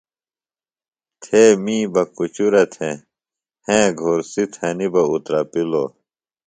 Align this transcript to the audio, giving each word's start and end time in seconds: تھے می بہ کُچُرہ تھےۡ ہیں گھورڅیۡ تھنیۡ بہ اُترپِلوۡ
تھے 1.21 1.43
می 1.63 1.77
بہ 1.93 2.03
کُچُرہ 2.15 2.63
تھےۡ 2.73 2.97
ہیں 3.67 3.87
گھورڅیۡ 3.99 4.49
تھنیۡ 4.53 4.91
بہ 4.93 5.01
اُترپِلوۡ 5.11 5.89